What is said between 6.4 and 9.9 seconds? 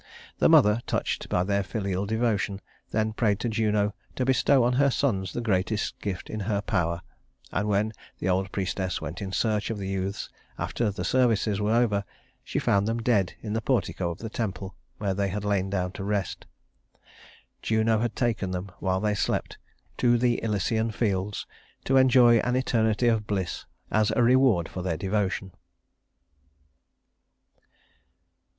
power; and when the old priestess went in search of the